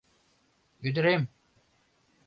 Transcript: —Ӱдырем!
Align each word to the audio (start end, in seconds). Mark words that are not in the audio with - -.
—Ӱдырем! 0.87 1.21